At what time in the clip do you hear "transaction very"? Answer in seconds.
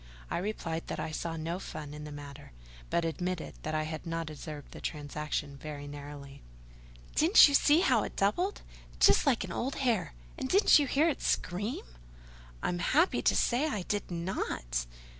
4.81-5.85